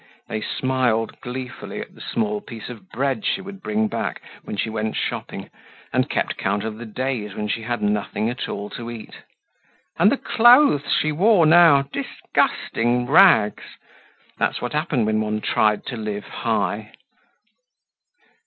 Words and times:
They 0.27 0.41
smiled 0.41 1.21
gleefully 1.21 1.79
at 1.79 1.93
the 1.93 2.01
small 2.01 2.41
piece 2.41 2.69
of 2.69 2.89
bread 2.89 3.23
she 3.23 3.39
would 3.39 3.61
bring 3.61 3.87
back 3.87 4.19
when 4.43 4.57
she 4.57 4.67
went 4.67 4.95
shopping 4.95 5.51
and 5.93 6.09
kept 6.09 6.37
count 6.37 6.63
of 6.63 6.79
the 6.79 6.87
days 6.87 7.35
when 7.35 7.47
she 7.47 7.61
had 7.61 7.83
nothing 7.83 8.27
at 8.27 8.49
all 8.49 8.71
to 8.71 8.89
eat. 8.89 9.13
And 9.99 10.11
the 10.11 10.17
clothes 10.17 10.91
she 10.99 11.11
wore 11.11 11.45
now. 11.45 11.83
Disgusting 11.93 13.05
rags! 13.05 13.77
That's 14.39 14.59
what 14.59 14.73
happened 14.73 15.05
when 15.05 15.21
one 15.21 15.39
tried 15.39 15.85
to 15.85 15.97
live 15.97 16.23
high. 16.25 16.93